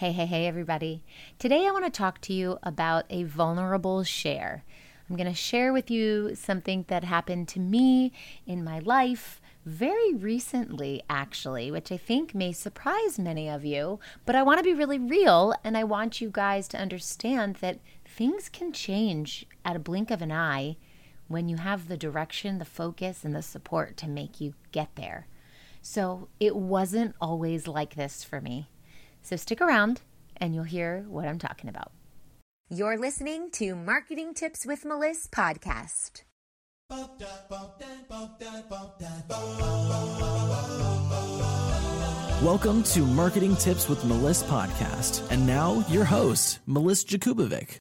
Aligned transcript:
Hey, 0.00 0.12
hey, 0.12 0.24
hey, 0.24 0.46
everybody. 0.46 1.02
Today 1.38 1.66
I 1.66 1.72
want 1.72 1.84
to 1.84 1.90
talk 1.90 2.22
to 2.22 2.32
you 2.32 2.58
about 2.62 3.04
a 3.10 3.24
vulnerable 3.24 4.02
share. 4.02 4.64
I'm 5.06 5.14
going 5.14 5.28
to 5.28 5.34
share 5.34 5.74
with 5.74 5.90
you 5.90 6.34
something 6.36 6.86
that 6.88 7.04
happened 7.04 7.48
to 7.48 7.60
me 7.60 8.10
in 8.46 8.64
my 8.64 8.78
life 8.78 9.42
very 9.66 10.14
recently, 10.14 11.02
actually, 11.10 11.70
which 11.70 11.92
I 11.92 11.98
think 11.98 12.34
may 12.34 12.50
surprise 12.50 13.18
many 13.18 13.50
of 13.50 13.62
you. 13.66 14.00
But 14.24 14.36
I 14.36 14.42
want 14.42 14.56
to 14.56 14.64
be 14.64 14.72
really 14.72 14.98
real 14.98 15.52
and 15.62 15.76
I 15.76 15.84
want 15.84 16.22
you 16.22 16.30
guys 16.32 16.66
to 16.68 16.80
understand 16.80 17.56
that 17.56 17.80
things 18.06 18.48
can 18.48 18.72
change 18.72 19.44
at 19.66 19.76
a 19.76 19.80
blink 19.80 20.10
of 20.10 20.22
an 20.22 20.32
eye 20.32 20.78
when 21.28 21.46
you 21.46 21.58
have 21.58 21.88
the 21.88 21.98
direction, 21.98 22.58
the 22.58 22.64
focus, 22.64 23.22
and 23.22 23.36
the 23.36 23.42
support 23.42 23.98
to 23.98 24.08
make 24.08 24.40
you 24.40 24.54
get 24.72 24.96
there. 24.96 25.26
So 25.82 26.28
it 26.40 26.56
wasn't 26.56 27.16
always 27.20 27.68
like 27.68 27.96
this 27.96 28.24
for 28.24 28.40
me. 28.40 28.70
So 29.22 29.36
stick 29.36 29.60
around 29.60 30.00
and 30.36 30.54
you'll 30.54 30.64
hear 30.64 31.04
what 31.08 31.28
I'm 31.28 31.38
talking 31.38 31.68
about. 31.68 31.92
You're 32.68 32.98
listening 32.98 33.50
to 33.52 33.74
Marketing 33.74 34.32
Tips 34.32 34.64
with 34.64 34.84
Melissa 34.84 35.28
podcast. 35.30 36.22
Welcome 42.42 42.82
to 42.84 43.00
Marketing 43.00 43.56
Tips 43.56 43.88
with 43.88 44.04
Melissa 44.04 44.44
podcast. 44.46 45.28
And 45.30 45.46
now 45.46 45.84
your 45.88 46.04
host, 46.04 46.60
Melissa 46.66 47.06
Jakubovic. 47.06 47.76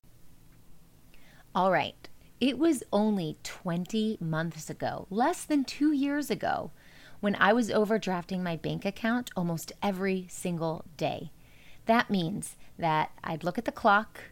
All 1.56 1.72
right. 1.72 1.96
It 2.40 2.58
was 2.58 2.84
only 2.92 3.38
20 3.44 4.18
months 4.22 4.70
ago, 4.70 5.08
less 5.10 5.44
than 5.44 5.66
two 5.66 5.92
years 5.92 6.30
ago, 6.30 6.72
when 7.20 7.36
I 7.36 7.54
was 7.54 7.70
overdrafting 7.70 8.42
my 8.42 8.56
bank 8.56 8.86
account 8.86 9.30
almost 9.36 9.72
every 9.84 10.28
single 10.30 10.86
day. 10.98 11.32
That 11.90 12.12
means 12.12 12.56
that 12.78 13.10
I'd 13.24 13.44
look 13.44 13.58
at 13.58 13.66
the 13.66 13.72
clock. 13.72 14.26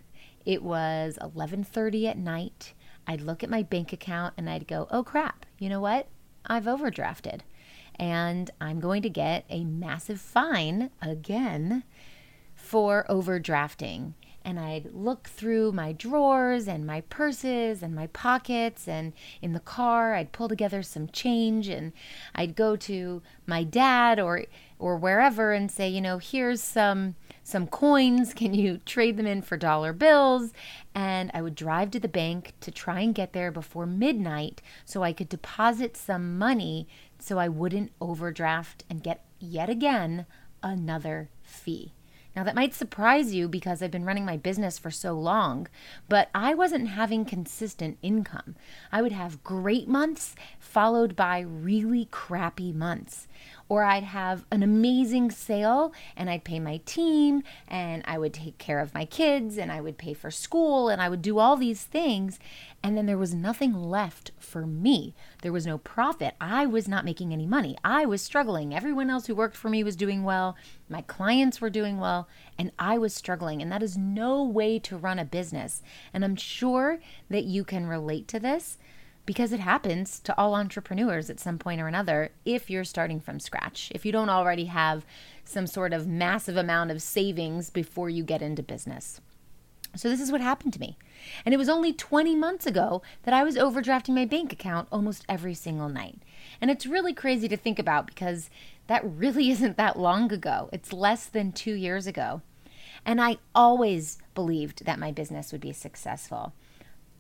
It 0.45 0.61
was 0.61 1.17
11:30 1.19 2.05
at 2.05 2.15
night. 2.15 2.75
I'd 3.07 3.21
look 3.21 3.43
at 3.43 3.49
my 3.49 3.63
bank 3.63 3.91
account 3.91 4.35
and 4.37 4.47
I'd 4.47 4.67
go, 4.67 4.87
"Oh 4.91 5.03
crap. 5.03 5.43
You 5.57 5.69
know 5.69 5.79
what? 5.79 6.07
I've 6.45 6.65
overdrafted." 6.65 7.39
And 7.95 8.51
I'm 8.61 8.79
going 8.79 9.01
to 9.01 9.09
get 9.09 9.43
a 9.49 9.63
massive 9.63 10.21
fine 10.21 10.91
again 11.01 11.83
for 12.53 13.07
overdrafting 13.09 14.13
and 14.47 14.57
I'd 14.57 14.93
look 14.93 15.27
through 15.27 15.73
my 15.73 15.91
drawers 15.91 16.69
and 16.69 16.87
my 16.87 17.01
purses 17.01 17.83
and 17.83 17.93
my 17.93 18.07
pockets 18.07 18.87
and 18.87 19.11
in 19.41 19.51
the 19.51 19.59
car 19.59 20.13
I'd 20.13 20.31
pull 20.31 20.47
together 20.47 20.81
some 20.83 21.09
change 21.09 21.67
and 21.67 21.91
I'd 22.33 22.55
go 22.55 22.77
to 22.77 23.21
my 23.45 23.65
dad 23.65 24.21
or 24.21 24.45
or 24.79 24.95
wherever 24.95 25.51
and 25.51 25.69
say, 25.69 25.89
you 25.89 25.99
know, 25.99 26.17
here's 26.17 26.63
some 26.63 27.15
some 27.43 27.67
coins, 27.67 28.33
can 28.33 28.53
you 28.53 28.77
trade 28.85 29.17
them 29.17 29.27
in 29.27 29.41
for 29.41 29.57
dollar 29.57 29.91
bills? 29.91 30.53
And 30.95 31.29
I 31.33 31.41
would 31.41 31.55
drive 31.55 31.91
to 31.91 31.99
the 31.99 32.07
bank 32.07 32.53
to 32.61 32.71
try 32.71 33.01
and 33.01 33.13
get 33.13 33.33
there 33.33 33.51
before 33.51 33.85
midnight 33.85 34.61
so 34.85 35.03
I 35.03 35.11
could 35.11 35.27
deposit 35.27 35.97
some 35.97 36.37
money 36.37 36.87
so 37.19 37.37
I 37.37 37.49
wouldn't 37.49 37.91
overdraft 37.99 38.85
and 38.89 39.03
get 39.03 39.25
yet 39.39 39.69
again 39.69 40.25
another 40.63 41.31
fee. 41.43 41.91
Now, 42.37 42.43
that 42.43 42.53
might 42.53 42.75
surprise 42.75 43.33
you 43.33 43.47
because 43.47 43.81
I've 43.81 43.89
been 43.89 44.05
running 44.05 44.23
my 44.23 44.37
business 44.37 44.77
for 44.77 44.91
so 44.91 45.13
long, 45.13 45.67
but 46.07 46.29
I 46.35 46.53
wasn't 46.53 46.89
having 46.89 47.25
consistent 47.25 47.97
income. 48.03 48.55
I 48.91 49.01
would 49.01 49.11
have 49.11 49.43
great 49.43 49.87
months 49.87 50.35
followed 50.59 51.15
by 51.15 51.39
really 51.39 52.07
crappy 52.11 52.71
months 52.71 53.26
or 53.69 53.83
I'd 53.83 54.03
have 54.03 54.45
an 54.51 54.63
amazing 54.63 55.31
sale 55.31 55.93
and 56.15 56.29
I'd 56.29 56.43
pay 56.43 56.59
my 56.59 56.79
team 56.85 57.43
and 57.67 58.03
I 58.05 58.17
would 58.17 58.33
take 58.33 58.57
care 58.57 58.79
of 58.79 58.93
my 58.93 59.05
kids 59.05 59.57
and 59.57 59.71
I 59.71 59.81
would 59.81 59.97
pay 59.97 60.13
for 60.13 60.31
school 60.31 60.89
and 60.89 61.01
I 61.01 61.09
would 61.09 61.21
do 61.21 61.39
all 61.39 61.57
these 61.57 61.83
things. 61.83 62.39
And 62.83 62.95
then 62.97 63.07
there 63.07 63.17
was 63.17 63.33
nothing 63.33 63.73
left 63.73 64.31
for 64.39 64.65
me. 64.65 65.13
There 65.41 65.51
was 65.51 65.65
no 65.65 65.77
profit. 65.79 66.35
I 66.39 66.65
was 66.65 66.87
not 66.87 67.03
making 67.03 67.33
any 67.33 67.45
money. 67.45 67.77
I 67.83 68.05
was 68.05 68.21
struggling. 68.21 68.73
Everyone 68.73 69.09
else 69.09 69.25
who 69.25 69.35
worked 69.35 69.57
for 69.57 69.69
me 69.69 69.83
was 69.83 69.95
doing 69.95 70.23
well. 70.23 70.55
My 70.87 71.01
clients 71.01 71.59
were 71.59 71.69
doing 71.69 71.97
well. 71.99 72.29
And 72.57 72.71
I 72.79 72.97
was 72.97 73.13
struggling. 73.13 73.61
And 73.61 73.71
that 73.71 73.83
is 73.83 73.97
no 73.97 74.43
way 74.43 74.79
to 74.79 74.95
run 74.95 75.19
a 75.19 75.25
business. 75.25 75.81
And 76.13 76.23
I'm 76.23 76.35
sure 76.35 76.99
that 77.29 77.43
you 77.43 77.65
can 77.65 77.87
relate 77.87 78.27
to 78.29 78.39
this 78.39 78.77
because 79.27 79.51
it 79.51 79.59
happens 79.59 80.19
to 80.21 80.35
all 80.37 80.55
entrepreneurs 80.55 81.29
at 81.29 81.39
some 81.39 81.59
point 81.59 81.81
or 81.81 81.87
another 81.87 82.31
if 82.45 82.69
you're 82.69 82.85
starting 82.85 83.19
from 83.19 83.39
scratch. 83.39 83.91
If 83.93 84.05
you 84.05 84.11
don't 84.11 84.29
already 84.29 84.65
have 84.65 85.05
some 85.43 85.67
sort 85.67 85.93
of 85.93 86.07
massive 86.07 86.57
amount 86.57 86.89
of 86.89 87.01
savings 87.01 87.69
before 87.69 88.09
you 88.09 88.23
get 88.23 88.41
into 88.41 88.63
business. 88.63 89.21
So, 89.95 90.09
this 90.09 90.21
is 90.21 90.31
what 90.31 90.41
happened 90.41 90.73
to 90.73 90.79
me. 90.79 90.97
And 91.45 91.53
it 91.53 91.57
was 91.57 91.69
only 91.69 91.91
20 91.91 92.35
months 92.35 92.65
ago 92.65 93.01
that 93.23 93.33
I 93.33 93.43
was 93.43 93.55
overdrafting 93.55 94.15
my 94.15 94.25
bank 94.25 94.53
account 94.53 94.87
almost 94.91 95.25
every 95.27 95.53
single 95.53 95.89
night. 95.89 96.19
And 96.61 96.71
it's 96.71 96.85
really 96.85 97.13
crazy 97.13 97.47
to 97.49 97.57
think 97.57 97.79
about 97.79 98.07
because 98.07 98.49
that 98.87 99.03
really 99.03 99.49
isn't 99.51 99.77
that 99.77 99.99
long 99.99 100.31
ago. 100.31 100.69
It's 100.71 100.93
less 100.93 101.25
than 101.25 101.51
two 101.51 101.73
years 101.73 102.07
ago. 102.07 102.41
And 103.05 103.21
I 103.21 103.37
always 103.53 104.19
believed 104.35 104.85
that 104.85 104.99
my 104.99 105.11
business 105.11 105.51
would 105.51 105.61
be 105.61 105.73
successful. 105.73 106.53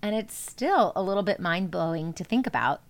And 0.01 0.15
it's 0.15 0.35
still 0.35 0.93
a 0.95 1.01
little 1.01 1.23
bit 1.23 1.39
mind 1.39 1.71
blowing 1.71 2.13
to 2.13 2.23
think 2.23 2.47
about 2.47 2.81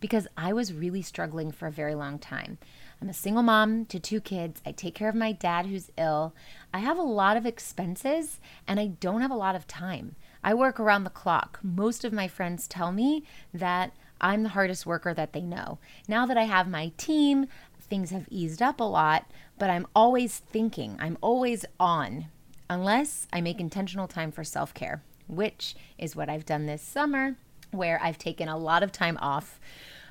because 0.00 0.26
I 0.36 0.52
was 0.52 0.72
really 0.72 1.02
struggling 1.02 1.50
for 1.52 1.66
a 1.66 1.72
very 1.72 1.94
long 1.94 2.18
time. 2.18 2.58
I'm 3.00 3.08
a 3.08 3.14
single 3.14 3.42
mom 3.42 3.84
to 3.86 4.00
two 4.00 4.20
kids. 4.20 4.60
I 4.64 4.72
take 4.72 4.94
care 4.94 5.08
of 5.08 5.14
my 5.14 5.32
dad 5.32 5.66
who's 5.66 5.90
ill. 5.98 6.34
I 6.72 6.78
have 6.78 6.98
a 6.98 7.02
lot 7.02 7.36
of 7.36 7.46
expenses 7.46 8.40
and 8.66 8.80
I 8.80 8.88
don't 8.88 9.20
have 9.20 9.30
a 9.30 9.36
lot 9.36 9.54
of 9.54 9.66
time. 9.66 10.16
I 10.42 10.54
work 10.54 10.80
around 10.80 11.04
the 11.04 11.10
clock. 11.10 11.58
Most 11.62 12.04
of 12.04 12.12
my 12.12 12.28
friends 12.28 12.66
tell 12.66 12.92
me 12.92 13.24
that 13.52 13.92
I'm 14.20 14.42
the 14.42 14.50
hardest 14.50 14.86
worker 14.86 15.12
that 15.12 15.32
they 15.32 15.42
know. 15.42 15.78
Now 16.08 16.24
that 16.26 16.38
I 16.38 16.44
have 16.44 16.68
my 16.68 16.92
team, 16.96 17.46
things 17.80 18.10
have 18.10 18.26
eased 18.30 18.62
up 18.62 18.80
a 18.80 18.84
lot, 18.84 19.30
but 19.58 19.70
I'm 19.70 19.86
always 19.94 20.38
thinking, 20.38 20.96
I'm 20.98 21.18
always 21.20 21.64
on, 21.78 22.26
unless 22.68 23.28
I 23.32 23.40
make 23.40 23.60
intentional 23.60 24.08
time 24.08 24.32
for 24.32 24.42
self 24.42 24.72
care 24.72 25.02
which 25.28 25.74
is 25.98 26.16
what 26.16 26.28
I've 26.28 26.46
done 26.46 26.66
this 26.66 26.82
summer, 26.82 27.36
where 27.70 28.00
I've 28.02 28.18
taken 28.18 28.48
a 28.48 28.58
lot 28.58 28.82
of 28.82 28.92
time 28.92 29.18
off 29.20 29.58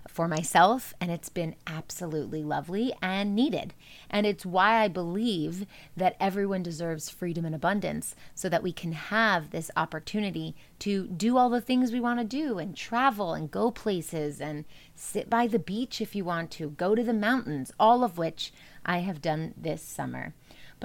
for 0.07 0.27
myself, 0.27 0.93
and 1.01 1.11
it's 1.11 1.29
been 1.29 1.55
absolutely 1.65 2.43
lovely 2.43 2.93
and 3.01 3.35
needed. 3.35 3.73
And 4.09 4.25
it's 4.25 4.45
why 4.45 4.83
I 4.83 4.87
believe 4.87 5.65
that 5.97 6.15
everyone 6.19 6.63
deserves 6.63 7.09
freedom 7.09 7.43
and 7.43 7.55
abundance 7.55 8.15
so 8.33 8.47
that 8.49 8.63
we 8.63 8.71
can 8.71 8.91
have 8.91 9.49
this 9.49 9.71
opportunity 9.75 10.55
to 10.79 11.07
do 11.07 11.37
all 11.37 11.49
the 11.49 11.61
things 11.61 11.91
we 11.91 11.99
want 11.99 12.19
to 12.19 12.25
do 12.25 12.59
and 12.59 12.77
travel 12.77 13.33
and 13.33 13.51
go 13.51 13.71
places 13.71 14.39
and 14.39 14.65
sit 14.93 15.29
by 15.29 15.47
the 15.47 15.59
beach 15.59 16.01
if 16.01 16.15
you 16.15 16.23
want 16.23 16.51
to, 16.51 16.69
go 16.71 16.93
to 16.95 17.03
the 17.03 17.13
mountains, 17.13 17.71
all 17.79 18.03
of 18.03 18.17
which 18.17 18.53
I 18.85 18.99
have 18.99 19.21
done 19.21 19.53
this 19.57 19.81
summer 19.81 20.33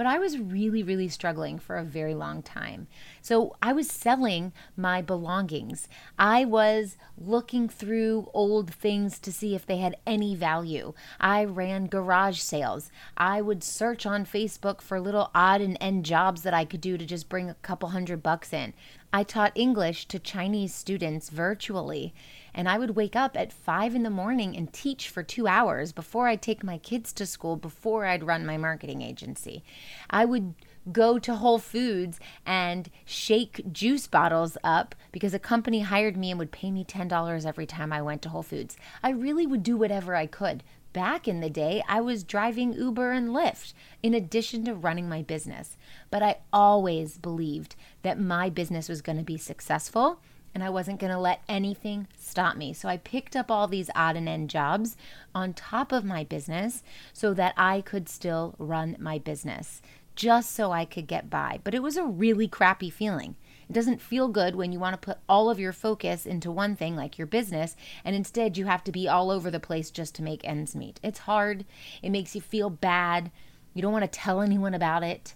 but 0.01 0.07
I 0.07 0.17
was 0.17 0.39
really, 0.39 0.81
really 0.81 1.09
struggling 1.09 1.59
for 1.59 1.77
a 1.77 1.83
very 1.83 2.15
long 2.15 2.41
time. 2.41 2.87
So 3.21 3.55
I 3.61 3.71
was 3.71 3.87
selling 3.87 4.51
my 4.75 4.99
belongings. 4.99 5.87
I 6.17 6.43
was 6.43 6.97
looking 7.15 7.69
through 7.69 8.31
old 8.33 8.73
things 8.73 9.19
to 9.19 9.31
see 9.31 9.53
if 9.53 9.63
they 9.63 9.77
had 9.77 9.95
any 10.07 10.33
value. 10.33 10.93
I 11.19 11.45
ran 11.45 11.85
garage 11.85 12.39
sales. 12.39 12.89
I 13.15 13.43
would 13.43 13.63
search 13.63 14.07
on 14.07 14.25
Facebook 14.25 14.81
for 14.81 14.99
little 14.99 15.29
odd 15.35 15.61
and 15.61 15.77
end 15.79 16.03
jobs 16.03 16.41
that 16.41 16.53
I 16.55 16.65
could 16.65 16.81
do 16.81 16.97
to 16.97 17.05
just 17.05 17.29
bring 17.29 17.47
a 17.47 17.53
couple 17.61 17.89
hundred 17.89 18.23
bucks 18.23 18.53
in. 18.53 18.73
I 19.13 19.23
taught 19.23 19.51
English 19.55 20.07
to 20.07 20.19
Chinese 20.19 20.73
students 20.73 21.29
virtually. 21.29 22.13
And 22.53 22.67
I 22.67 22.77
would 22.77 22.95
wake 22.95 23.15
up 23.15 23.37
at 23.37 23.53
five 23.53 23.95
in 23.95 24.03
the 24.03 24.09
morning 24.09 24.55
and 24.57 24.71
teach 24.71 25.09
for 25.09 25.23
two 25.23 25.47
hours 25.47 25.91
before 25.91 26.27
I'd 26.27 26.41
take 26.41 26.63
my 26.63 26.77
kids 26.77 27.13
to 27.13 27.25
school, 27.25 27.55
before 27.55 28.05
I'd 28.05 28.25
run 28.25 28.45
my 28.45 28.57
marketing 28.57 29.01
agency. 29.01 29.63
I 30.09 30.25
would 30.25 30.53
go 30.91 31.19
to 31.19 31.35
Whole 31.35 31.59
Foods 31.59 32.19
and 32.45 32.89
shake 33.05 33.71
juice 33.71 34.07
bottles 34.07 34.57
up 34.63 34.95
because 35.11 35.33
a 35.33 35.39
company 35.39 35.81
hired 35.81 36.17
me 36.17 36.31
and 36.31 36.39
would 36.39 36.51
pay 36.51 36.71
me 36.71 36.83
$10 36.83 37.45
every 37.45 37.65
time 37.65 37.93
I 37.93 38.01
went 38.01 38.21
to 38.23 38.29
Whole 38.29 38.43
Foods. 38.43 38.77
I 39.03 39.11
really 39.11 39.45
would 39.45 39.63
do 39.63 39.77
whatever 39.77 40.15
I 40.15 40.25
could. 40.25 40.63
Back 40.93 41.27
in 41.27 41.39
the 41.39 41.49
day, 41.49 41.81
I 41.87 42.01
was 42.01 42.23
driving 42.23 42.73
Uber 42.73 43.11
and 43.11 43.29
Lyft 43.29 43.73
in 44.03 44.13
addition 44.13 44.65
to 44.65 44.75
running 44.75 45.07
my 45.07 45.21
business. 45.21 45.77
But 46.09 46.21
I 46.21 46.37
always 46.51 47.17
believed 47.17 47.75
that 48.01 48.19
my 48.19 48.49
business 48.49 48.89
was 48.89 49.01
going 49.01 49.17
to 49.17 49.23
be 49.23 49.37
successful 49.37 50.19
and 50.53 50.63
I 50.63 50.69
wasn't 50.69 50.99
going 50.99 51.13
to 51.13 51.19
let 51.19 51.43
anything 51.47 52.07
stop 52.19 52.57
me. 52.57 52.73
So 52.73 52.89
I 52.89 52.97
picked 52.97 53.37
up 53.37 53.49
all 53.49 53.67
these 53.67 53.89
odd 53.95 54.17
and 54.17 54.27
end 54.27 54.49
jobs 54.49 54.97
on 55.33 55.53
top 55.53 55.93
of 55.93 56.03
my 56.03 56.25
business 56.25 56.83
so 57.13 57.33
that 57.35 57.53
I 57.55 57.79
could 57.79 58.09
still 58.09 58.55
run 58.57 58.97
my 58.99 59.17
business 59.17 59.81
just 60.15 60.53
so 60.53 60.73
I 60.73 60.83
could 60.83 61.07
get 61.07 61.29
by. 61.29 61.59
But 61.63 61.73
it 61.73 61.81
was 61.81 61.95
a 61.95 62.03
really 62.03 62.49
crappy 62.49 62.89
feeling. 62.89 63.35
It 63.71 63.75
doesn't 63.75 64.01
feel 64.01 64.27
good 64.27 64.57
when 64.57 64.73
you 64.73 64.81
want 64.81 65.01
to 65.01 65.05
put 65.05 65.19
all 65.29 65.49
of 65.49 65.57
your 65.57 65.71
focus 65.71 66.25
into 66.25 66.51
one 66.51 66.75
thing 66.75 66.97
like 66.97 67.17
your 67.17 67.25
business 67.25 67.77
and 68.03 68.13
instead 68.13 68.57
you 68.57 68.65
have 68.65 68.83
to 68.83 68.91
be 68.91 69.07
all 69.07 69.31
over 69.31 69.49
the 69.49 69.61
place 69.61 69.89
just 69.89 70.13
to 70.15 70.23
make 70.23 70.43
ends 70.43 70.75
meet. 70.75 70.99
It's 71.01 71.19
hard. 71.19 71.63
It 72.01 72.09
makes 72.09 72.35
you 72.35 72.41
feel 72.41 72.69
bad. 72.69 73.31
You 73.73 73.81
don't 73.81 73.93
want 73.93 74.03
to 74.03 74.09
tell 74.09 74.41
anyone 74.41 74.73
about 74.73 75.03
it 75.03 75.35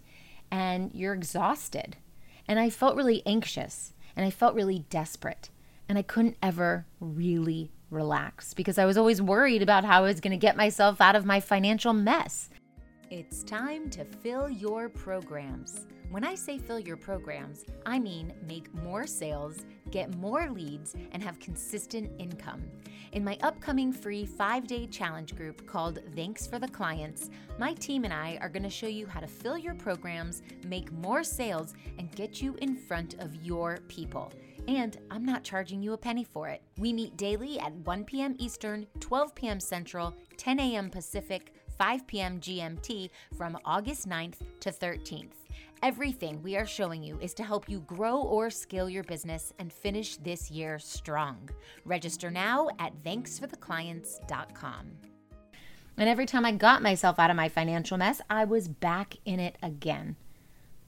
and 0.51 0.93
you're 0.93 1.13
exhausted. 1.13 1.95
And 2.45 2.59
I 2.59 2.69
felt 2.69 2.97
really 2.97 3.23
anxious 3.25 3.93
and 4.17 4.25
I 4.25 4.31
felt 4.31 4.53
really 4.53 4.79
desperate. 4.89 5.49
And 5.87 5.97
I 5.97 6.01
couldn't 6.01 6.35
ever 6.43 6.85
really 6.99 7.71
relax 7.89 8.53
because 8.53 8.77
I 8.77 8.83
was 8.83 8.97
always 8.97 9.21
worried 9.21 9.61
about 9.61 9.85
how 9.85 9.99
I 9.99 10.07
was 10.07 10.19
going 10.19 10.37
to 10.37 10.45
get 10.45 10.57
myself 10.57 10.99
out 10.99 11.15
of 11.15 11.23
my 11.23 11.39
financial 11.39 11.93
mess. 11.93 12.49
It's 13.09 13.43
time 13.45 13.89
to 13.91 14.03
fill 14.03 14.49
your 14.49 14.89
programs. 14.89 15.87
When 16.09 16.23
I 16.23 16.35
say 16.35 16.57
fill 16.57 16.79
your 16.79 16.97
programs, 16.97 17.65
I 17.85 17.99
mean 17.99 18.33
make 18.47 18.73
more 18.73 19.05
sales, 19.05 19.65
get 19.91 20.15
more 20.17 20.49
leads, 20.49 20.95
and 21.11 21.21
have 21.21 21.39
consistent 21.39 22.09
income. 22.19 22.63
In 23.11 23.23
my 23.23 23.37
upcoming 23.41 23.91
free 23.91 24.25
five 24.25 24.67
day 24.67 24.87
challenge 24.87 25.35
group 25.35 25.65
called 25.67 25.99
Thanks 26.15 26.47
for 26.47 26.59
the 26.59 26.67
Clients, 26.67 27.29
my 27.57 27.73
team 27.73 28.03
and 28.03 28.13
I 28.13 28.37
are 28.41 28.49
going 28.49 28.63
to 28.63 28.69
show 28.69 28.87
you 28.87 29.07
how 29.07 29.19
to 29.19 29.27
fill 29.27 29.57
your 29.57 29.75
programs, 29.75 30.41
make 30.65 30.91
more 30.91 31.23
sales, 31.23 31.73
and 31.97 32.15
get 32.15 32.41
you 32.41 32.55
in 32.61 32.75
front 32.75 33.15
of 33.19 33.35
your 33.43 33.79
people. 33.87 34.31
And 34.67 34.97
I'm 35.11 35.25
not 35.25 35.43
charging 35.43 35.81
you 35.81 35.93
a 35.93 35.97
penny 35.97 36.23
for 36.23 36.49
it. 36.49 36.61
We 36.77 36.91
meet 36.91 37.17
daily 37.17 37.59
at 37.59 37.73
1 37.73 38.03
p.m. 38.05 38.35
Eastern, 38.39 38.87
12 38.99 39.35
p.m. 39.35 39.59
Central, 39.59 40.13
10 40.37 40.59
a.m. 40.59 40.89
Pacific, 40.89 41.53
5 41.77 42.07
p.m. 42.07 42.39
GMT 42.39 43.09
from 43.37 43.57
August 43.63 44.09
9th 44.09 44.39
to 44.61 44.71
13th. 44.71 45.44
Everything 45.83 46.41
we 46.41 46.55
are 46.57 46.65
showing 46.65 47.03
you 47.03 47.19
is 47.19 47.33
to 47.35 47.43
help 47.43 47.69
you 47.69 47.79
grow 47.81 48.17
or 48.17 48.49
scale 48.49 48.89
your 48.89 49.03
business 49.03 49.53
and 49.59 49.71
finish 49.71 50.17
this 50.17 50.49
year 50.49 50.79
strong. 50.79 51.49
Register 51.85 52.31
now 52.31 52.69
at 52.79 53.03
thanksfortheclients.com. 53.03 54.91
And 55.97 56.09
every 56.09 56.25
time 56.25 56.45
I 56.45 56.51
got 56.51 56.81
myself 56.81 57.19
out 57.19 57.29
of 57.29 57.35
my 57.35 57.49
financial 57.49 57.97
mess, 57.97 58.19
I 58.29 58.45
was 58.45 58.67
back 58.67 59.15
in 59.25 59.39
it 59.39 59.57
again. 59.61 60.15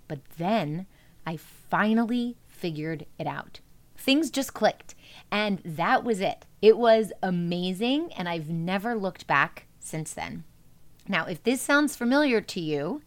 But 0.08 0.20
then 0.38 0.88
I 1.26 1.38
finally 1.38 2.38
figured 2.48 3.06
it 3.20 3.28
out. 3.28 3.60
Things 3.96 4.30
just 4.30 4.54
clicked, 4.54 4.96
and 5.32 5.60
that 5.64 6.04
was 6.04 6.22
it. 6.22 6.46
It 6.62 6.78
was 6.78 7.12
amazing, 7.24 8.12
and 8.14 8.28
I've 8.30 8.50
never 8.50 8.96
looked 8.96 9.28
back 9.28 9.68
since 9.80 10.14
then. 10.14 10.44
Now, 11.08 11.26
if 11.26 11.42
this 11.44 11.62
sounds 11.62 11.96
familiar 11.96 12.42
to 12.42 12.60
you, 12.60 13.02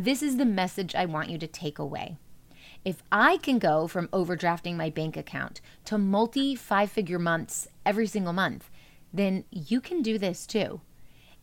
this 0.00 0.22
is 0.22 0.38
the 0.38 0.46
message 0.46 0.94
I 0.94 1.04
want 1.04 1.28
you 1.28 1.36
to 1.36 1.46
take 1.46 1.78
away. 1.78 2.16
If 2.86 3.02
I 3.12 3.36
can 3.36 3.58
go 3.58 3.86
from 3.86 4.08
overdrafting 4.08 4.74
my 4.74 4.88
bank 4.88 5.14
account 5.14 5.60
to 5.84 5.98
multi 5.98 6.56
five 6.56 6.90
figure 6.90 7.18
months 7.18 7.68
every 7.84 8.06
single 8.06 8.32
month, 8.32 8.70
then 9.12 9.44
you 9.50 9.78
can 9.78 10.00
do 10.00 10.16
this 10.16 10.46
too. 10.46 10.80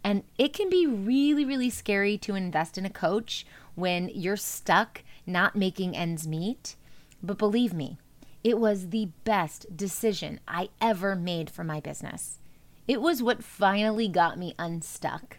And 0.04 0.24
it 0.40 0.54
can 0.54 0.72
be 0.72 0.88
really, 0.88 1.46
really 1.46 1.70
scary 1.70 2.18
to 2.18 2.34
invest 2.34 2.80
in 2.80 2.86
a 2.86 2.90
coach 2.90 3.46
when 3.76 4.10
you're 4.10 4.36
stuck 4.36 5.04
not 5.28 5.56
making 5.56 5.96
ends 5.96 6.28
meet. 6.28 6.76
But 7.22 7.38
believe 7.38 7.76
me, 7.76 8.00
it 8.44 8.58
was 8.58 8.90
the 8.90 9.10
best 9.24 9.78
decision 9.78 10.40
I 10.48 10.70
ever 10.82 11.16
made 11.16 11.52
for 11.52 11.64
my 11.64 11.80
business. 11.80 12.40
It 12.88 13.02
was 13.02 13.22
what 13.22 13.44
finally 13.44 14.08
got 14.08 14.40
me 14.40 14.56
unstuck. 14.58 15.38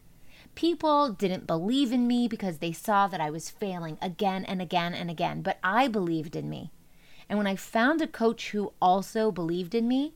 People 0.59 1.11
didn't 1.11 1.47
believe 1.47 1.93
in 1.93 2.09
me 2.09 2.27
because 2.27 2.59
they 2.59 2.73
saw 2.73 3.07
that 3.07 3.21
I 3.21 3.31
was 3.31 3.49
failing 3.49 3.97
again 4.03 4.45
and 4.45 4.61
again 4.61 4.93
and 4.93 5.09
again, 5.09 5.41
but 5.41 5.59
I 5.63 5.87
believed 5.87 6.35
in 6.35 6.51
me. 6.51 6.73
And 7.29 7.39
when 7.39 7.47
I 7.47 7.55
found 7.55 8.03
a 8.03 8.09
coach 8.09 8.51
who 8.51 8.73
also 8.83 9.31
believed 9.31 9.73
in 9.73 9.87
me, 9.87 10.15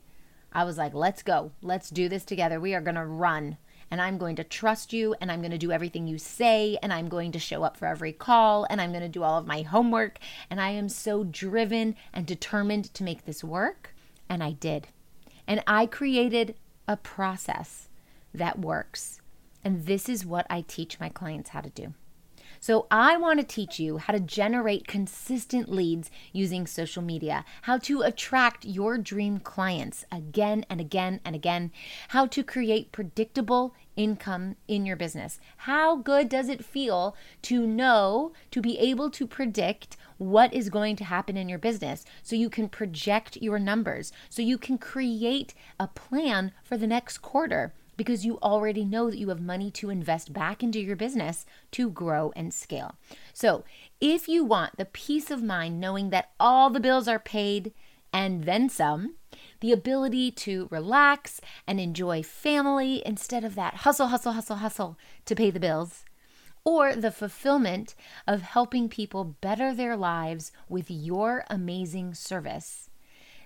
I 0.52 0.64
was 0.64 0.76
like, 0.76 0.94
let's 0.94 1.22
go. 1.22 1.52
Let's 1.62 1.90
do 1.90 2.08
this 2.08 2.24
together. 2.24 2.58
We 2.58 2.74
are 2.74 2.80
going 2.80 2.96
to 2.96 3.04
run. 3.04 3.56
And 3.88 4.02
I'm 4.02 4.18
going 4.18 4.34
to 4.34 4.42
trust 4.42 4.92
you, 4.92 5.14
and 5.20 5.30
I'm 5.30 5.42
going 5.42 5.52
to 5.52 5.58
do 5.58 5.70
everything 5.70 6.08
you 6.08 6.18
say, 6.18 6.76
and 6.82 6.92
I'm 6.92 7.08
going 7.08 7.30
to 7.30 7.38
show 7.38 7.62
up 7.62 7.76
for 7.76 7.86
every 7.86 8.12
call, 8.12 8.66
and 8.68 8.80
I'm 8.80 8.90
going 8.90 9.04
to 9.04 9.08
do 9.08 9.22
all 9.22 9.38
of 9.38 9.46
my 9.46 9.62
homework. 9.62 10.18
And 10.50 10.60
I 10.60 10.70
am 10.70 10.88
so 10.88 11.22
driven 11.22 11.94
and 12.12 12.26
determined 12.26 12.92
to 12.94 13.04
make 13.04 13.26
this 13.26 13.44
work. 13.44 13.94
And 14.28 14.42
I 14.42 14.54
did. 14.54 14.88
And 15.46 15.62
I 15.68 15.86
created 15.86 16.56
a 16.88 16.96
process 16.96 17.88
that 18.34 18.58
works. 18.58 19.20
And 19.64 19.87
this 19.87 20.09
is 20.09 20.26
what 20.26 20.47
I 20.50 20.62
teach 20.62 20.99
my 20.99 21.09
clients 21.09 21.50
how 21.50 21.61
to 21.61 21.70
do. 21.70 21.94
So, 22.61 22.87
I 22.93 23.17
want 23.17 23.41
to 23.41 23.44
teach 23.44 23.81
you 23.81 23.99
how 23.99 24.12
to 24.12 24.20
generate 24.20 24.87
consistent 24.87 25.69
leads 25.69 26.12
using 26.32 26.64
social 26.64 27.03
media, 27.03 27.44
how 27.62 27.79
to 27.79 28.03
attract 28.03 28.64
your 28.64 28.99
dream 28.99 29.41
clients 29.41 30.05
again 30.12 30.64
and 30.70 30.81
again 30.81 31.19
and 31.25 31.35
again, 31.35 31.73
how 32.11 32.26
to 32.26 32.44
create 32.44 32.93
predictable 32.93 33.75
income 33.97 34.55
in 34.69 34.87
your 34.87 34.94
business. 34.94 35.41
How 35.56 35.97
good 35.97 36.29
does 36.29 36.49
it 36.49 36.64
feel 36.64 37.17
to 37.43 37.67
know, 37.67 38.32
to 38.53 38.61
be 38.61 38.79
able 38.79 39.11
to 39.11 39.26
predict 39.26 39.97
what 40.19 40.55
is 40.55 40.70
going 40.70 40.94
to 40.97 41.05
happen 41.05 41.37
in 41.37 41.49
your 41.49 41.59
business 41.59 42.05
so 42.23 42.37
you 42.37 42.49
can 42.49 42.69
project 42.69 43.38
your 43.38 43.59
numbers, 43.59 44.12
so 44.31 44.41
you 44.41 44.56
can 44.56 44.79
create 44.79 45.53
a 45.81 45.88
plan 45.88 46.53
for 46.62 46.76
the 46.76 46.87
next 46.87 47.19
quarter? 47.19 47.75
Because 47.96 48.24
you 48.24 48.38
already 48.40 48.84
know 48.84 49.10
that 49.10 49.18
you 49.18 49.28
have 49.28 49.40
money 49.40 49.70
to 49.72 49.90
invest 49.90 50.32
back 50.32 50.62
into 50.62 50.80
your 50.80 50.96
business 50.96 51.44
to 51.72 51.90
grow 51.90 52.32
and 52.34 52.52
scale. 52.52 52.96
So, 53.32 53.64
if 54.00 54.28
you 54.28 54.44
want 54.44 54.76
the 54.76 54.84
peace 54.84 55.30
of 55.30 55.42
mind 55.42 55.80
knowing 55.80 56.10
that 56.10 56.30
all 56.40 56.70
the 56.70 56.80
bills 56.80 57.08
are 57.08 57.18
paid 57.18 57.72
and 58.12 58.44
then 58.44 58.68
some, 58.68 59.14
the 59.60 59.72
ability 59.72 60.30
to 60.30 60.68
relax 60.70 61.40
and 61.66 61.80
enjoy 61.80 62.22
family 62.22 63.02
instead 63.06 63.44
of 63.44 63.54
that 63.54 63.76
hustle, 63.76 64.08
hustle, 64.08 64.32
hustle, 64.32 64.56
hustle 64.56 64.98
to 65.24 65.34
pay 65.34 65.50
the 65.50 65.60
bills, 65.60 66.04
or 66.64 66.94
the 66.94 67.10
fulfillment 67.10 67.94
of 68.26 68.42
helping 68.42 68.88
people 68.88 69.36
better 69.40 69.74
their 69.74 69.96
lives 69.96 70.52
with 70.68 70.90
your 70.90 71.44
amazing 71.48 72.14
service 72.14 72.90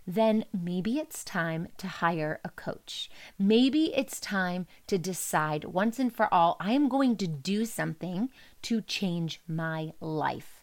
then 0.06 0.44
maybe 0.52 0.98
it's 0.98 1.24
time 1.24 1.68
to 1.78 1.88
hire 1.88 2.40
a 2.44 2.50
coach. 2.50 3.10
Maybe 3.38 3.92
it's 3.94 4.20
time 4.20 4.66
to 4.86 4.98
decide 4.98 5.64
once 5.64 5.98
and 5.98 6.14
for 6.14 6.32
all 6.32 6.56
I 6.60 6.72
am 6.72 6.88
going 6.88 7.16
to 7.16 7.26
do 7.26 7.64
something 7.64 8.30
to 8.62 8.80
change 8.80 9.40
my 9.48 9.92
life. 10.00 10.62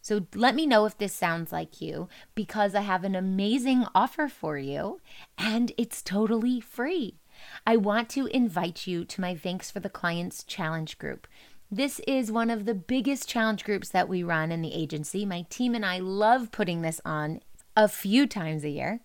So 0.00 0.26
let 0.34 0.54
me 0.54 0.64
know 0.64 0.86
if 0.86 0.96
this 0.96 1.12
sounds 1.12 1.52
like 1.52 1.80
you 1.80 2.08
because 2.34 2.74
I 2.74 2.82
have 2.82 3.04
an 3.04 3.14
amazing 3.14 3.84
offer 3.94 4.28
for 4.28 4.56
you 4.56 5.00
and 5.36 5.72
it's 5.76 6.02
totally 6.02 6.60
free. 6.60 7.18
I 7.66 7.76
want 7.76 8.08
to 8.10 8.26
invite 8.26 8.86
you 8.86 9.04
to 9.04 9.20
my 9.20 9.34
Thanks 9.34 9.70
for 9.70 9.80
the 9.80 9.90
Clients 9.90 10.44
Challenge 10.44 10.98
group. 10.98 11.26
This 11.70 12.00
is 12.06 12.32
one 12.32 12.48
of 12.48 12.64
the 12.64 12.74
biggest 12.74 13.28
challenge 13.28 13.64
groups 13.64 13.90
that 13.90 14.08
we 14.08 14.22
run 14.22 14.50
in 14.50 14.62
the 14.62 14.72
agency. 14.72 15.26
My 15.26 15.42
team 15.50 15.74
and 15.74 15.84
I 15.84 15.98
love 15.98 16.50
putting 16.50 16.80
this 16.80 17.00
on 17.04 17.40
a 17.78 17.86
few 17.86 18.26
times 18.26 18.64
a 18.64 18.68
year. 18.68 19.00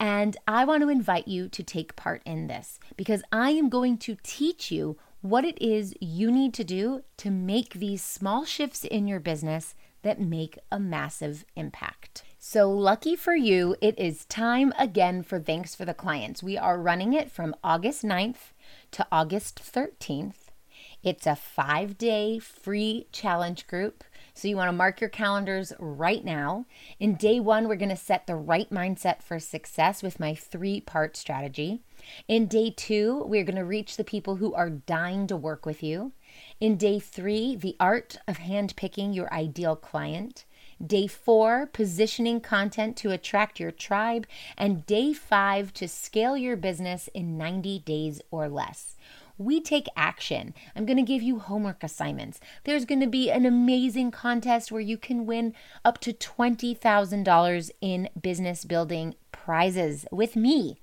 And 0.00 0.36
I 0.48 0.64
want 0.64 0.82
to 0.82 0.88
invite 0.88 1.28
you 1.28 1.46
to 1.50 1.62
take 1.62 1.94
part 1.94 2.22
in 2.24 2.46
this 2.46 2.80
because 2.96 3.22
I 3.30 3.50
am 3.50 3.68
going 3.68 3.98
to 3.98 4.16
teach 4.24 4.72
you 4.72 4.96
what 5.20 5.44
it 5.44 5.60
is 5.60 5.94
you 6.00 6.32
need 6.32 6.54
to 6.54 6.64
do 6.64 7.04
to 7.18 7.30
make 7.30 7.74
these 7.74 8.02
small 8.02 8.46
shifts 8.46 8.82
in 8.82 9.06
your 9.06 9.20
business 9.20 9.74
that 10.02 10.20
make 10.20 10.58
a 10.72 10.80
massive 10.80 11.44
impact. 11.54 12.24
So, 12.38 12.70
lucky 12.70 13.14
for 13.14 13.34
you, 13.34 13.76
it 13.80 13.98
is 13.98 14.24
time 14.26 14.72
again 14.78 15.22
for 15.22 15.38
Thanks 15.38 15.74
for 15.74 15.84
the 15.84 15.94
Clients. 15.94 16.42
We 16.42 16.58
are 16.58 16.80
running 16.80 17.12
it 17.12 17.30
from 17.30 17.54
August 17.62 18.02
9th 18.02 18.52
to 18.92 19.06
August 19.12 19.62
13th. 19.62 20.48
It's 21.02 21.26
a 21.26 21.36
five 21.36 21.98
day 21.98 22.38
free 22.38 23.06
challenge 23.12 23.66
group 23.66 24.02
so 24.34 24.48
you 24.48 24.56
want 24.56 24.68
to 24.68 24.72
mark 24.72 25.00
your 25.00 25.10
calendars 25.10 25.72
right 25.78 26.24
now. 26.24 26.66
In 26.98 27.14
day 27.14 27.38
one, 27.38 27.68
we're 27.68 27.76
going 27.76 27.88
to 27.88 27.96
set 27.96 28.26
the 28.26 28.34
right 28.34 28.68
mindset 28.68 29.22
for 29.22 29.38
success 29.38 30.02
with 30.02 30.18
my 30.18 30.34
three 30.34 30.80
part 30.80 31.16
strategy. 31.16 31.82
In 32.26 32.46
day 32.46 32.74
two, 32.76 33.22
we're 33.26 33.44
going 33.44 33.56
to 33.56 33.64
reach 33.64 33.96
the 33.96 34.02
people 34.02 34.36
who 34.36 34.52
are 34.52 34.70
dying 34.70 35.28
to 35.28 35.36
work 35.36 35.64
with 35.64 35.84
you. 35.84 36.12
In 36.60 36.76
day 36.76 36.98
three, 36.98 37.54
the 37.54 37.76
art 37.78 38.18
of 38.26 38.38
handpicking 38.38 39.14
your 39.14 39.32
ideal 39.32 39.76
client. 39.76 40.44
Day 40.84 41.06
four, 41.06 41.66
positioning 41.72 42.40
content 42.40 42.96
to 42.98 43.12
attract 43.12 43.60
your 43.60 43.70
tribe. 43.70 44.26
And 44.58 44.84
day 44.84 45.12
five, 45.12 45.72
to 45.74 45.86
scale 45.86 46.36
your 46.36 46.56
business 46.56 47.08
in 47.14 47.38
90 47.38 47.78
days 47.78 48.20
or 48.32 48.48
less 48.48 48.96
we 49.38 49.60
take 49.60 49.86
action. 49.96 50.54
I'm 50.76 50.86
going 50.86 50.96
to 50.96 51.02
give 51.02 51.22
you 51.22 51.38
homework 51.38 51.82
assignments. 51.82 52.40
There's 52.64 52.84
going 52.84 53.00
to 53.00 53.06
be 53.06 53.30
an 53.30 53.46
amazing 53.46 54.10
contest 54.10 54.70
where 54.70 54.80
you 54.80 54.96
can 54.96 55.26
win 55.26 55.54
up 55.84 55.98
to 56.00 56.12
$20,000 56.12 57.70
in 57.80 58.08
business 58.20 58.64
building 58.64 59.14
prizes 59.32 60.06
with 60.12 60.36
me. 60.36 60.80